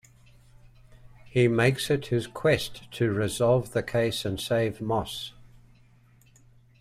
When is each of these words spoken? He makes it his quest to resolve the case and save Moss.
He 1.25 1.47
makes 1.47 1.91
it 1.91 2.07
his 2.07 2.25
quest 2.25 2.91
to 2.93 3.11
resolve 3.13 3.71
the 3.73 3.83
case 3.83 4.25
and 4.25 4.41
save 4.41 4.81
Moss. 4.81 5.33